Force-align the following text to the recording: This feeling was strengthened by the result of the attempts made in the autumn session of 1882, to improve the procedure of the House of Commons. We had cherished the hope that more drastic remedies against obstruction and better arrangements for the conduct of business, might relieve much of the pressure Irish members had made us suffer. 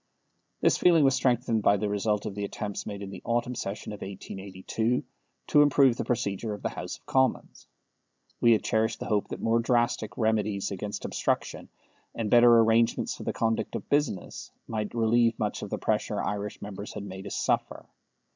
This 0.61 0.79
feeling 0.79 1.03
was 1.03 1.13
strengthened 1.13 1.61
by 1.61 1.77
the 1.77 1.87
result 1.87 2.25
of 2.25 2.33
the 2.33 2.43
attempts 2.43 2.87
made 2.87 3.03
in 3.03 3.11
the 3.11 3.21
autumn 3.23 3.53
session 3.53 3.93
of 3.93 4.01
1882, 4.01 5.03
to 5.45 5.61
improve 5.61 5.95
the 5.95 6.03
procedure 6.03 6.55
of 6.55 6.63
the 6.63 6.69
House 6.69 6.97
of 6.97 7.05
Commons. 7.05 7.67
We 8.39 8.53
had 8.53 8.63
cherished 8.63 8.99
the 8.99 9.05
hope 9.05 9.27
that 9.27 9.39
more 9.43 9.59
drastic 9.59 10.17
remedies 10.17 10.71
against 10.71 11.05
obstruction 11.05 11.69
and 12.15 12.31
better 12.31 12.51
arrangements 12.61 13.13
for 13.13 13.21
the 13.21 13.31
conduct 13.31 13.75
of 13.75 13.89
business, 13.91 14.51
might 14.67 14.95
relieve 14.95 15.37
much 15.37 15.61
of 15.61 15.69
the 15.69 15.77
pressure 15.77 16.19
Irish 16.19 16.63
members 16.63 16.93
had 16.93 17.03
made 17.03 17.27
us 17.27 17.35
suffer. 17.35 17.85